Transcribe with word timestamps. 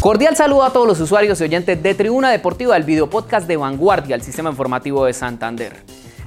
Cordial 0.00 0.34
saludo 0.34 0.62
a 0.62 0.72
todos 0.72 0.86
los 0.86 0.98
usuarios 0.98 1.38
y 1.38 1.44
oyentes 1.44 1.82
de 1.82 1.94
Tribuna 1.94 2.30
Deportiva, 2.30 2.74
el 2.74 2.84
video 2.84 3.10
podcast 3.10 3.46
de 3.46 3.58
Vanguardia, 3.58 4.16
el 4.16 4.22
sistema 4.22 4.48
informativo 4.48 5.04
de 5.04 5.12
Santander. 5.12 5.76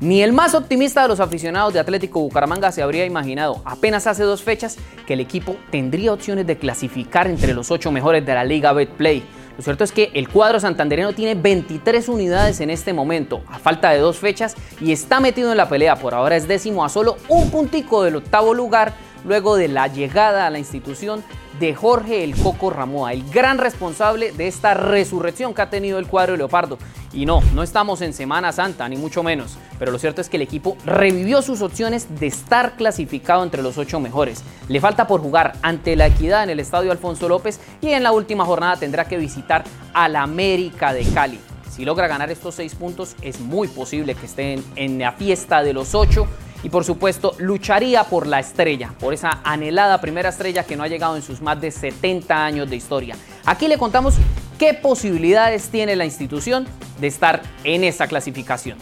Ni 0.00 0.22
el 0.22 0.32
más 0.32 0.54
optimista 0.54 1.02
de 1.02 1.08
los 1.08 1.20
aficionados 1.20 1.74
de 1.74 1.80
Atlético 1.80 2.20
Bucaramanga 2.20 2.72
se 2.72 2.80
habría 2.80 3.04
imaginado 3.04 3.60
apenas 3.66 4.06
hace 4.06 4.22
dos 4.22 4.42
fechas 4.42 4.78
que 5.06 5.12
el 5.12 5.20
equipo 5.20 5.54
tendría 5.70 6.14
opciones 6.14 6.46
de 6.46 6.56
clasificar 6.56 7.26
entre 7.26 7.52
los 7.52 7.70
ocho 7.70 7.92
mejores 7.92 8.24
de 8.24 8.32
la 8.32 8.42
Liga 8.42 8.72
Betplay. 8.72 9.22
Lo 9.58 9.62
cierto 9.62 9.84
es 9.84 9.92
que 9.92 10.12
el 10.14 10.30
cuadro 10.30 10.60
santandereano 10.60 11.12
tiene 11.12 11.34
23 11.34 12.08
unidades 12.08 12.60
en 12.60 12.70
este 12.70 12.94
momento, 12.94 13.42
a 13.48 13.58
falta 13.58 13.90
de 13.90 13.98
dos 13.98 14.16
fechas, 14.16 14.54
y 14.80 14.92
está 14.92 15.20
metido 15.20 15.50
en 15.50 15.58
la 15.58 15.68
pelea. 15.68 15.96
Por 15.96 16.14
ahora 16.14 16.36
es 16.36 16.48
décimo 16.48 16.86
a 16.86 16.88
solo 16.88 17.18
un 17.28 17.50
puntico 17.50 18.02
del 18.02 18.16
octavo 18.16 18.54
lugar 18.54 18.94
luego 19.28 19.56
de 19.56 19.68
la 19.68 19.86
llegada 19.86 20.46
a 20.46 20.50
la 20.50 20.58
institución 20.58 21.22
de 21.60 21.74
Jorge 21.74 22.24
el 22.24 22.36
Coco 22.36 22.70
Ramoa, 22.70 23.12
el 23.12 23.28
gran 23.30 23.58
responsable 23.58 24.32
de 24.32 24.48
esta 24.48 24.74
resurrección 24.74 25.54
que 25.54 25.62
ha 25.62 25.70
tenido 25.70 25.98
el 25.98 26.06
cuadro 26.06 26.32
de 26.32 26.38
Leopardo. 26.38 26.78
Y 27.12 27.26
no, 27.26 27.42
no 27.54 27.62
estamos 27.62 28.00
en 28.00 28.12
Semana 28.12 28.52
Santa, 28.52 28.88
ni 28.88 28.96
mucho 28.96 29.22
menos, 29.22 29.58
pero 29.78 29.92
lo 29.92 29.98
cierto 29.98 30.20
es 30.20 30.28
que 30.28 30.36
el 30.36 30.42
equipo 30.42 30.76
revivió 30.86 31.42
sus 31.42 31.62
opciones 31.62 32.18
de 32.18 32.26
estar 32.26 32.76
clasificado 32.76 33.42
entre 33.42 33.62
los 33.62 33.76
ocho 33.76 34.00
mejores. 34.00 34.42
Le 34.68 34.80
falta 34.80 35.06
por 35.06 35.20
jugar 35.20 35.54
ante 35.62 35.96
la 35.96 36.06
Equidad 36.06 36.44
en 36.44 36.50
el 36.50 36.60
Estadio 36.60 36.90
Alfonso 36.90 37.28
López 37.28 37.60
y 37.80 37.88
en 37.88 38.02
la 38.02 38.12
última 38.12 38.44
jornada 38.44 38.76
tendrá 38.76 39.06
que 39.06 39.18
visitar 39.18 39.64
al 39.92 40.16
América 40.16 40.92
de 40.92 41.04
Cali. 41.04 41.40
Si 41.70 41.84
logra 41.84 42.08
ganar 42.08 42.30
estos 42.30 42.54
seis 42.54 42.74
puntos, 42.74 43.14
es 43.22 43.40
muy 43.40 43.68
posible 43.68 44.14
que 44.14 44.26
estén 44.26 44.64
en 44.74 44.98
la 44.98 45.12
fiesta 45.12 45.62
de 45.62 45.72
los 45.72 45.94
ocho 45.94 46.26
y 46.62 46.68
por 46.68 46.84
supuesto 46.84 47.34
lucharía 47.38 48.04
por 48.04 48.26
la 48.26 48.40
estrella, 48.40 48.92
por 48.98 49.14
esa 49.14 49.40
anhelada 49.44 50.00
primera 50.00 50.30
estrella 50.30 50.64
que 50.64 50.76
no 50.76 50.82
ha 50.82 50.88
llegado 50.88 51.16
en 51.16 51.22
sus 51.22 51.40
más 51.40 51.60
de 51.60 51.70
70 51.70 52.44
años 52.44 52.68
de 52.68 52.76
historia. 52.76 53.16
Aquí 53.44 53.68
le 53.68 53.78
contamos 53.78 54.14
qué 54.58 54.74
posibilidades 54.74 55.68
tiene 55.68 55.96
la 55.96 56.04
institución 56.04 56.66
de 57.00 57.06
estar 57.06 57.42
en 57.64 57.84
esa 57.84 58.06
clasificación. 58.06 58.78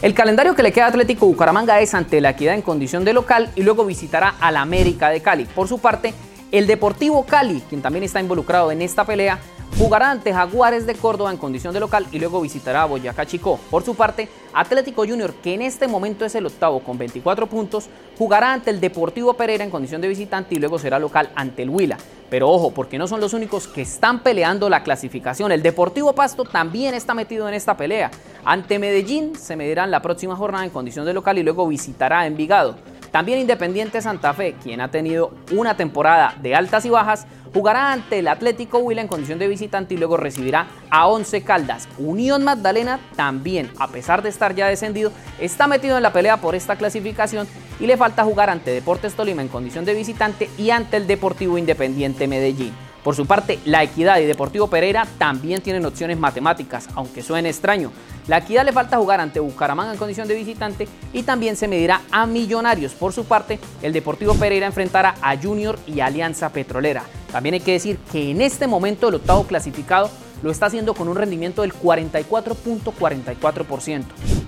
El 0.00 0.14
calendario 0.14 0.54
que 0.54 0.62
le 0.62 0.72
queda 0.72 0.86
a 0.86 0.88
Atlético 0.88 1.26
Bucaramanga 1.26 1.80
es 1.80 1.92
ante 1.92 2.20
la 2.20 2.30
equidad 2.30 2.54
en 2.54 2.62
condición 2.62 3.04
de 3.04 3.12
local 3.12 3.50
y 3.56 3.62
luego 3.62 3.84
visitará 3.84 4.34
al 4.40 4.56
América 4.56 5.10
de 5.10 5.20
Cali. 5.20 5.44
Por 5.44 5.68
su 5.68 5.80
parte, 5.80 6.14
el 6.52 6.66
Deportivo 6.66 7.26
Cali, 7.26 7.62
quien 7.68 7.82
también 7.82 8.04
está 8.04 8.20
involucrado 8.20 8.70
en 8.70 8.80
esta 8.80 9.04
pelea, 9.04 9.38
Jugará 9.78 10.10
ante 10.10 10.32
Jaguares 10.34 10.86
de 10.86 10.96
Córdoba 10.96 11.30
en 11.30 11.36
condición 11.36 11.72
de 11.72 11.78
local 11.78 12.04
y 12.10 12.18
luego 12.18 12.40
visitará 12.40 12.82
a 12.82 12.86
Boyacá 12.86 13.24
Chico. 13.26 13.60
Por 13.70 13.84
su 13.84 13.94
parte, 13.94 14.28
Atlético 14.52 15.06
Junior, 15.06 15.34
que 15.34 15.54
en 15.54 15.62
este 15.62 15.86
momento 15.86 16.24
es 16.24 16.34
el 16.34 16.46
octavo 16.46 16.80
con 16.80 16.98
24 16.98 17.46
puntos, 17.46 17.88
jugará 18.18 18.52
ante 18.52 18.70
el 18.70 18.80
Deportivo 18.80 19.34
Pereira 19.34 19.62
en 19.62 19.70
condición 19.70 20.00
de 20.00 20.08
visitante 20.08 20.56
y 20.56 20.58
luego 20.58 20.80
será 20.80 20.98
local 20.98 21.30
ante 21.36 21.62
el 21.62 21.70
Huila. 21.70 21.96
Pero 22.28 22.50
ojo, 22.50 22.72
porque 22.72 22.98
no 22.98 23.06
son 23.06 23.20
los 23.20 23.34
únicos 23.34 23.68
que 23.68 23.82
están 23.82 24.24
peleando 24.24 24.68
la 24.68 24.82
clasificación. 24.82 25.52
El 25.52 25.62
Deportivo 25.62 26.12
Pasto 26.12 26.42
también 26.42 26.94
está 26.94 27.14
metido 27.14 27.48
en 27.48 27.54
esta 27.54 27.76
pelea. 27.76 28.10
Ante 28.44 28.80
Medellín 28.80 29.36
se 29.36 29.54
medirán 29.54 29.92
la 29.92 30.02
próxima 30.02 30.34
jornada 30.34 30.64
en 30.64 30.70
condición 30.70 31.06
de 31.06 31.14
local 31.14 31.38
y 31.38 31.44
luego 31.44 31.68
visitará 31.68 32.20
a 32.20 32.26
Envigado. 32.26 32.74
También 33.10 33.38
Independiente 33.38 34.02
Santa 34.02 34.34
Fe, 34.34 34.54
quien 34.62 34.80
ha 34.80 34.90
tenido 34.90 35.32
una 35.52 35.76
temporada 35.76 36.34
de 36.40 36.54
altas 36.54 36.84
y 36.84 36.90
bajas, 36.90 37.26
jugará 37.52 37.92
ante 37.92 38.18
el 38.18 38.28
Atlético 38.28 38.78
Huila 38.78 39.00
en 39.00 39.08
condición 39.08 39.38
de 39.38 39.48
visitante 39.48 39.94
y 39.94 39.96
luego 39.96 40.16
recibirá 40.16 40.66
a 40.90 41.08
Once 41.08 41.42
Caldas. 41.42 41.88
Unión 41.98 42.44
Magdalena 42.44 43.00
también, 43.16 43.70
a 43.78 43.88
pesar 43.88 44.22
de 44.22 44.28
estar 44.28 44.54
ya 44.54 44.68
descendido, 44.68 45.12
está 45.40 45.66
metido 45.66 45.96
en 45.96 46.02
la 46.02 46.12
pelea 46.12 46.36
por 46.38 46.54
esta 46.54 46.76
clasificación 46.76 47.48
y 47.80 47.86
le 47.86 47.96
falta 47.96 48.24
jugar 48.24 48.50
ante 48.50 48.70
Deportes 48.70 49.14
Tolima 49.14 49.42
en 49.42 49.48
condición 49.48 49.84
de 49.84 49.94
visitante 49.94 50.50
y 50.58 50.70
ante 50.70 50.96
el 50.96 51.06
Deportivo 51.06 51.58
Independiente 51.58 52.26
Medellín. 52.26 52.87
Por 53.02 53.14
su 53.14 53.26
parte, 53.26 53.58
La 53.64 53.82
Equidad 53.82 54.18
y 54.18 54.26
Deportivo 54.26 54.68
Pereira 54.68 55.06
también 55.18 55.62
tienen 55.62 55.86
opciones 55.86 56.18
matemáticas, 56.18 56.88
aunque 56.94 57.22
suene 57.22 57.48
extraño. 57.48 57.90
La 58.26 58.38
Equidad 58.38 58.64
le 58.64 58.72
falta 58.72 58.98
jugar 58.98 59.20
ante 59.20 59.38
Bucaramanga 59.40 59.92
en 59.92 59.98
condición 59.98 60.28
de 60.28 60.34
visitante 60.34 60.88
y 61.12 61.22
también 61.22 61.56
se 61.56 61.68
medirá 61.68 62.00
a 62.10 62.26
Millonarios. 62.26 62.94
Por 62.94 63.12
su 63.12 63.24
parte, 63.24 63.60
el 63.82 63.92
Deportivo 63.92 64.34
Pereira 64.34 64.66
enfrentará 64.66 65.14
a 65.22 65.36
Junior 65.36 65.78
y 65.86 66.00
Alianza 66.00 66.48
Petrolera. 66.50 67.04
También 67.30 67.54
hay 67.54 67.60
que 67.60 67.72
decir 67.72 67.98
que 68.10 68.30
en 68.30 68.42
este 68.42 68.66
momento 68.66 69.08
el 69.08 69.14
octavo 69.14 69.46
clasificado 69.46 70.10
lo 70.42 70.50
está 70.50 70.66
haciendo 70.66 70.94
con 70.94 71.08
un 71.08 71.16
rendimiento 71.16 71.62
del 71.62 71.72
44.44%. 71.72 74.04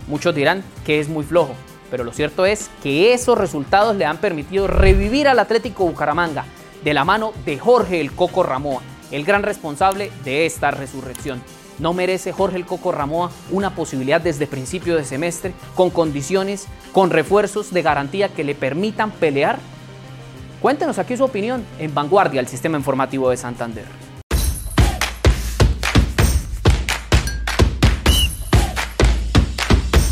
Muchos 0.08 0.34
dirán 0.34 0.64
que 0.84 0.98
es 0.98 1.08
muy 1.08 1.24
flojo, 1.24 1.54
pero 1.90 2.04
lo 2.04 2.12
cierto 2.12 2.44
es 2.46 2.68
que 2.82 3.14
esos 3.14 3.38
resultados 3.38 3.96
le 3.96 4.04
han 4.04 4.18
permitido 4.18 4.66
revivir 4.66 5.28
al 5.28 5.38
Atlético 5.38 5.84
Bucaramanga 5.84 6.44
de 6.84 6.94
la 6.94 7.04
mano 7.04 7.32
de 7.44 7.58
Jorge 7.58 8.00
el 8.00 8.12
Coco 8.12 8.42
Ramoa, 8.42 8.82
el 9.10 9.24
gran 9.24 9.42
responsable 9.42 10.10
de 10.24 10.46
esta 10.46 10.70
resurrección. 10.70 11.42
¿No 11.78 11.94
merece 11.94 12.32
Jorge 12.32 12.56
el 12.56 12.66
Coco 12.66 12.92
Ramoa 12.92 13.30
una 13.50 13.74
posibilidad 13.74 14.20
desde 14.20 14.46
principio 14.46 14.96
de 14.96 15.04
semestre, 15.04 15.54
con 15.74 15.90
condiciones, 15.90 16.66
con 16.92 17.10
refuerzos 17.10 17.72
de 17.72 17.82
garantía 17.82 18.28
que 18.28 18.44
le 18.44 18.54
permitan 18.54 19.10
pelear? 19.10 19.58
Cuéntenos 20.60 20.98
aquí 20.98 21.16
su 21.16 21.24
opinión 21.24 21.64
en 21.78 21.94
Vanguardia, 21.94 22.40
el 22.40 22.48
sistema 22.48 22.76
informativo 22.76 23.30
de 23.30 23.38
Santander. 23.38 24.09